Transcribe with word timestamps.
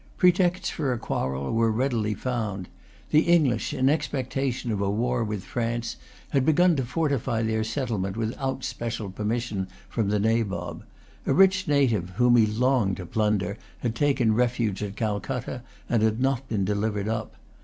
Pretexts 0.17 0.71
for 0.71 0.91
a 0.91 0.97
quarrel 0.97 1.53
were 1.53 1.71
readily 1.71 2.15
found. 2.15 2.67
The 3.11 3.19
English, 3.19 3.71
in 3.71 3.87
expectation 3.87 4.71
of 4.71 4.81
a 4.81 4.89
war 4.89 5.23
with 5.23 5.43
France, 5.43 5.95
had 6.31 6.43
begun 6.43 6.75
to 6.77 6.85
fortify 6.85 7.43
their 7.43 7.63
settlement 7.63 8.17
without 8.17 8.63
special 8.63 9.11
permission 9.11 9.67
from 9.89 10.09
the 10.09 10.17
Nabob. 10.19 10.85
A 11.27 11.33
rich 11.35 11.67
native, 11.67 12.09
whom 12.15 12.35
he 12.35 12.47
longed 12.47 12.97
to 12.97 13.05
plunder, 13.05 13.59
had 13.81 13.93
taken 13.93 14.33
refuge 14.33 14.81
at 14.81 14.95
Calcutta, 14.95 15.61
and 15.87 16.01
had 16.01 16.19
not 16.19 16.49
been 16.49 16.65
delivered 16.65 17.07
up. 17.07 17.35